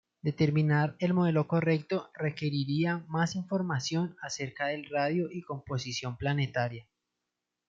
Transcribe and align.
Determinar 0.23 0.95
el 0.97 1.13
modelo 1.13 1.47
correcto 1.47 2.09
requeriría 2.15 3.05
más 3.07 3.35
información 3.35 4.15
acerca 4.23 4.65
del 4.65 4.89
radio 4.89 5.27
y 5.31 5.43
composición 5.43 6.17
planetaria. 6.17 6.87